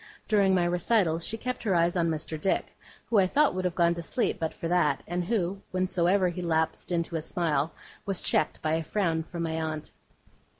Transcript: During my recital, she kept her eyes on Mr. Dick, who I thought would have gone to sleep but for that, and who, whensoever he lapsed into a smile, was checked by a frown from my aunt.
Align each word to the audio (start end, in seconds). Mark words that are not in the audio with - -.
During 0.27 0.55
my 0.55 0.65
recital, 0.65 1.19
she 1.19 1.37
kept 1.37 1.61
her 1.61 1.75
eyes 1.75 1.95
on 1.95 2.09
Mr. 2.09 2.41
Dick, 2.41 2.75
who 3.05 3.19
I 3.19 3.27
thought 3.27 3.53
would 3.53 3.65
have 3.65 3.75
gone 3.75 3.93
to 3.93 4.01
sleep 4.01 4.39
but 4.39 4.51
for 4.51 4.67
that, 4.67 5.03
and 5.07 5.23
who, 5.25 5.61
whensoever 5.71 6.27
he 6.29 6.41
lapsed 6.41 6.91
into 6.91 7.17
a 7.17 7.21
smile, 7.21 7.71
was 8.03 8.19
checked 8.23 8.63
by 8.63 8.73
a 8.73 8.83
frown 8.83 9.21
from 9.21 9.43
my 9.43 9.61
aunt. 9.61 9.91